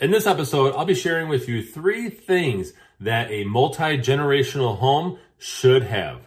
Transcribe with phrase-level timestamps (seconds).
[0.00, 5.82] In this episode, I'll be sharing with you three things that a multi-generational home should
[5.82, 6.22] have.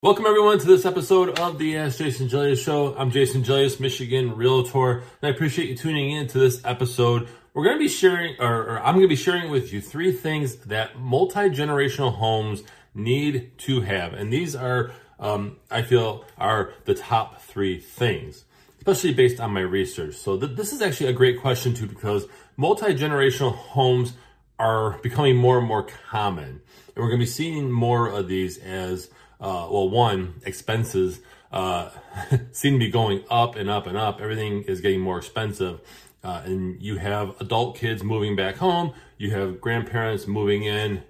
[0.00, 2.94] Welcome everyone to this episode of the Ask Jason Gelios Show.
[2.96, 7.26] I'm Jason Gelios, Michigan Realtor, and I appreciate you tuning in to this episode.
[7.54, 10.10] We're going to be sharing, or, or I'm going to be sharing with you three
[10.10, 12.64] things that multi-generational homes
[12.96, 14.12] need to have.
[14.12, 14.90] And these are,
[15.20, 18.44] um, I feel, are the top three things,
[18.78, 20.16] especially based on my research.
[20.16, 22.26] So th- this is actually a great question too, because
[22.56, 24.14] multi-generational homes
[24.58, 26.60] are becoming more and more common.
[26.88, 31.20] And we're going to be seeing more of these as, uh, well, one, expenses
[31.52, 31.90] uh,
[32.52, 34.20] seem to be going up and up and up.
[34.20, 35.80] Everything is getting more expensive.
[36.24, 38.94] Uh, and you have adult kids moving back home.
[39.18, 41.02] You have grandparents moving in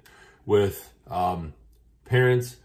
[0.45, 1.55] with um,
[2.05, 2.57] parents,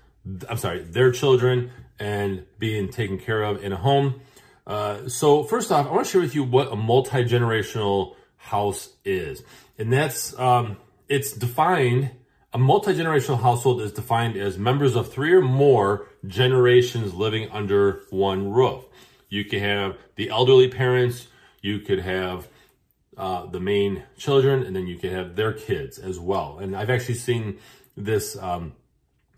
[0.50, 4.22] I'm sorry, their children and being taken care of in a home.
[4.66, 9.44] Uh, so first off, I want to share with you what a multi-generational house is.
[9.78, 12.12] And that's, um, it's defined,
[12.54, 18.52] a multi-generational household is defined as members of three or more generations living under one
[18.52, 18.86] roof.
[19.30, 21.28] You can have the elderly parents,
[21.62, 22.48] you could have
[23.18, 26.60] uh, the main children, and then you could have their kids as well.
[26.60, 27.60] And I've actually seen
[27.98, 28.74] this um,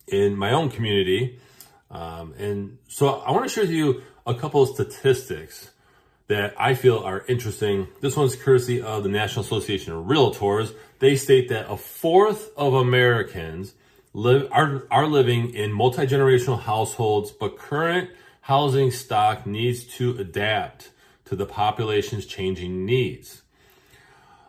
[0.07, 1.39] in my own community.
[1.89, 5.71] Um, and so I want to share with you a couple of statistics
[6.27, 7.87] that I feel are interesting.
[7.99, 10.73] This one's courtesy of the National Association of Realtors.
[10.99, 13.73] They state that a fourth of Americans
[14.13, 18.09] live are, are living in multi-generational households, but current
[18.41, 20.91] housing stock needs to adapt
[21.31, 23.41] to the population's changing needs.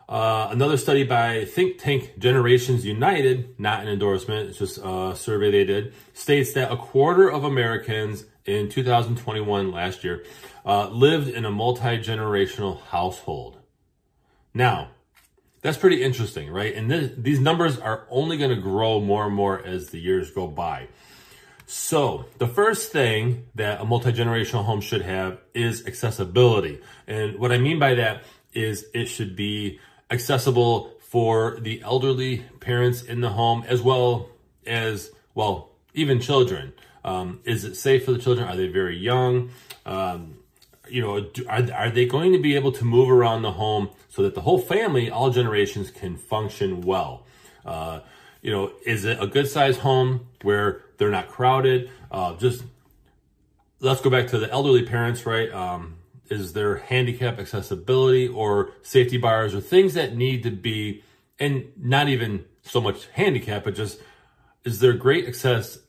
[0.09, 5.49] Uh, another study by think tank Generations United, not an endorsement, it's just a survey
[5.49, 10.25] they did, states that a quarter of Americans in 2021, last year,
[10.65, 13.59] uh, lived in a multi-generational household.
[14.53, 14.89] Now,
[15.61, 16.75] that's pretty interesting, right?
[16.75, 20.31] And th- these numbers are only going to grow more and more as the years
[20.31, 20.89] go by.
[21.75, 26.79] So, the first thing that a multi-generational home should have is accessibility.
[27.07, 29.79] And what I mean by that is it should be
[30.11, 34.29] accessible for the elderly parents in the home as well
[34.67, 36.73] as, well, even children.
[37.03, 38.47] Um, is it safe for the children?
[38.47, 39.49] Are they very young?
[39.83, 40.35] Um,
[40.87, 44.21] you know, are, are they going to be able to move around the home so
[44.21, 47.25] that the whole family, all generations can function well?
[47.65, 48.01] Uh,
[48.43, 51.89] you know, is it a good sized home where they're not crowded?
[52.11, 52.63] Uh, just
[53.79, 55.51] let's go back to the elderly parents, right?
[55.51, 55.95] Um,
[56.29, 61.03] is there handicap accessibility or safety bars or things that need to be,
[61.39, 63.99] and not even so much handicap, but just
[64.65, 65.79] is there great access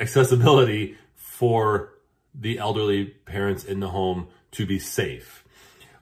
[0.00, 1.94] accessibility for
[2.34, 5.44] the elderly parents in the home to be safe?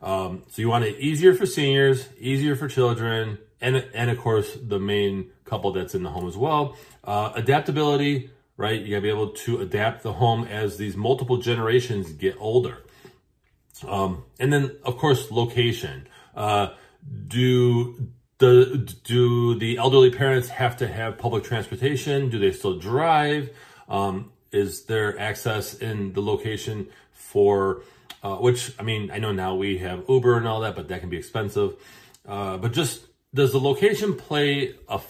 [0.02, 4.56] Um, so you want it easier for seniors, easier for children, and and of course
[4.60, 6.76] the main couple that's in the home as well.
[7.04, 8.80] Uh, adaptability, right?
[8.80, 12.78] You gotta be able to adapt the home as these multiple generations get older.
[13.86, 16.06] Um, and then, of course, location.
[16.34, 16.68] Uh,
[17.26, 18.08] do
[18.38, 22.30] the do the elderly parents have to have public transportation?
[22.30, 23.50] Do they still drive?
[23.88, 27.82] Um, is there access in the location for
[28.22, 31.00] uh, which I mean I know now we have Uber and all that, but that
[31.00, 31.74] can be expensive.
[32.26, 33.04] Uh, but just
[33.34, 35.00] does the location play a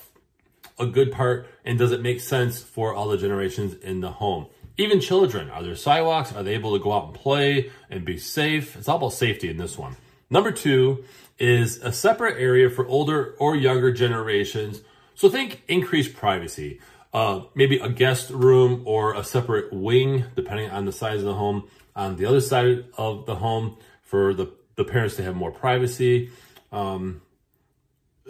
[0.79, 4.47] a good part, and does it make sense for all the generations in the home?
[4.79, 6.33] Even children, are there sidewalks?
[6.33, 8.77] Are they able to go out and play and be safe?
[8.77, 9.97] It's all about safety in this one.
[10.31, 11.05] Number two
[11.39, 14.81] is a separate area for older or younger generations.
[15.15, 16.81] So think increased privacy.
[17.13, 21.35] Uh, maybe a guest room or a separate wing, depending on the size of the
[21.35, 21.69] home,
[22.01, 26.31] on the other side of the home for the, the parents to have more privacy.
[26.73, 27.21] Um,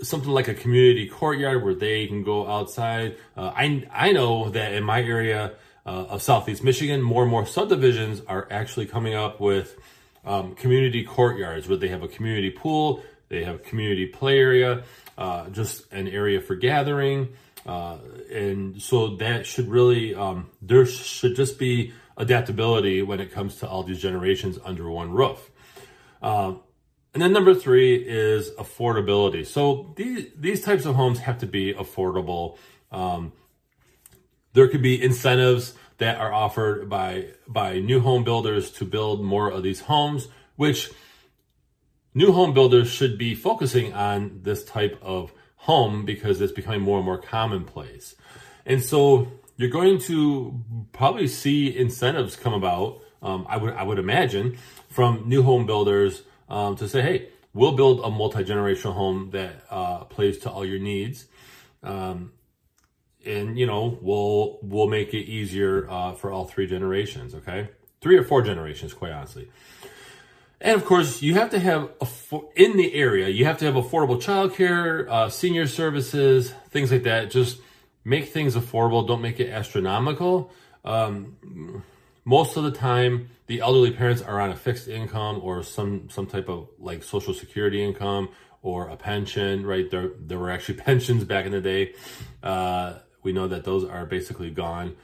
[0.02, 3.16] something like a community courtyard where they can go outside.
[3.36, 5.52] Uh, I, I know that in my area,
[5.86, 9.76] uh, of Southeast Michigan, more and more subdivisions are actually coming up with
[10.24, 14.84] um, community courtyards where they have a community pool, they have a community play area,
[15.16, 17.28] uh, just an area for gathering.
[17.66, 17.98] Uh,
[18.32, 23.68] and so that should really, um, there should just be adaptability when it comes to
[23.68, 25.50] all these generations under one roof.
[26.22, 26.54] Uh,
[27.12, 29.44] and then number three is affordability.
[29.44, 32.58] So these, these types of homes have to be affordable.
[32.92, 33.32] Um,
[34.52, 39.50] there could be incentives that are offered by by new home builders to build more
[39.50, 40.90] of these homes, which
[42.14, 46.96] new home builders should be focusing on this type of home because it's becoming more
[46.96, 48.14] and more commonplace.
[48.64, 49.28] And so
[49.60, 50.58] you're going to
[50.94, 53.02] probably see incentives come about.
[53.20, 54.56] Um, I would I would imagine
[54.88, 59.62] from new home builders um, to say, hey, we'll build a multi generational home that
[59.68, 61.26] uh, plays to all your needs.
[61.82, 62.32] Um,
[63.26, 67.68] and you know we'll we'll make it easier uh, for all three generations okay
[68.00, 69.46] three or four generations quite honestly
[70.58, 71.90] and of course you have to have
[72.56, 77.30] in the area you have to have affordable childcare uh, senior services things like that
[77.30, 77.60] just
[78.04, 80.50] make things affordable don't make it astronomical
[80.84, 81.82] um,
[82.24, 86.26] most of the time the elderly parents are on a fixed income or some some
[86.26, 88.28] type of like social security income
[88.62, 91.92] or a pension right there there were actually pensions back in the day
[92.42, 94.96] uh, we know that those are basically gone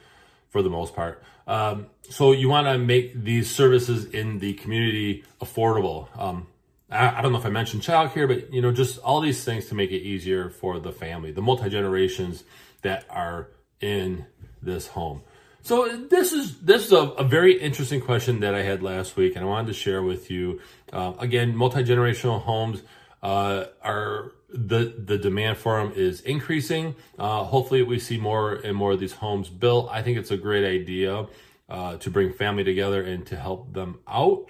[0.49, 1.23] for the most part.
[1.45, 6.07] Um, so you want to make these services in the community affordable.
[6.17, 6.47] Um,
[6.89, 9.75] I, don't know if I mentioned childcare, but you know, just all these things to
[9.75, 12.43] make it easier for the family, the multi generations
[12.81, 13.49] that are
[13.81, 14.25] in
[14.61, 15.21] this home.
[15.63, 19.35] So this is this is a, a, very interesting question that I had last week,
[19.35, 20.61] and I wanted to share with you.
[20.93, 22.83] Uh, again, multi generational homes
[23.21, 26.95] uh, are the the demand for them is increasing.
[27.19, 29.89] Uh, hopefully, we see more and more of these homes built.
[29.91, 31.27] I think it's a great idea
[31.67, 34.45] uh, to bring family together and to help them out.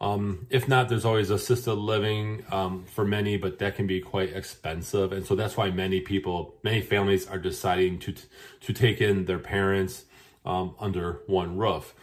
[0.00, 4.34] Um, if not, there's always assisted living um, for many, but that can be quite
[4.34, 8.14] expensive, and so that's why many people, many families, are deciding to
[8.60, 10.04] to take in their parents
[10.44, 11.94] um, under one roof.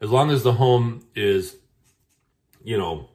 [0.00, 1.56] As long as the home is,
[2.62, 3.10] you know,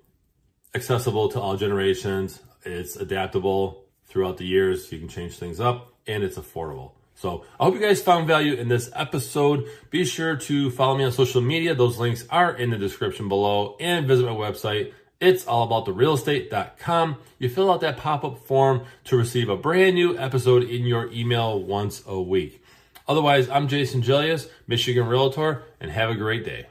[0.75, 4.91] accessible to all generations, it's adaptable throughout the years.
[4.91, 6.93] You can change things up and it's affordable.
[7.19, 9.67] So I hope you guys found value in this episode.
[9.89, 11.75] Be sure to follow me on social media.
[11.75, 14.93] Those links are in the description below and visit my website.
[15.19, 17.17] It's allabouttherealestate.com.
[17.37, 21.61] You fill out that pop-up form to receive a brand new episode in your email
[21.61, 22.63] once a week.
[23.05, 26.67] Otherwise, I'm Jason Gelios, Michigan Realtor, and have a great day.